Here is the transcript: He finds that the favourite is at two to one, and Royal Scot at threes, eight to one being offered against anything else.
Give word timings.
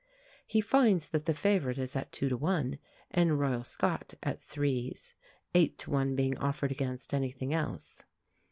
He 0.47 0.61
finds 0.61 1.09
that 1.09 1.25
the 1.25 1.33
favourite 1.35 1.77
is 1.77 1.95
at 1.95 2.11
two 2.11 2.27
to 2.27 2.35
one, 2.35 2.79
and 3.11 3.39
Royal 3.39 3.63
Scot 3.63 4.15
at 4.23 4.41
threes, 4.41 5.13
eight 5.53 5.77
to 5.77 5.91
one 5.91 6.15
being 6.15 6.35
offered 6.39 6.71
against 6.71 7.13
anything 7.13 7.53
else. 7.53 8.03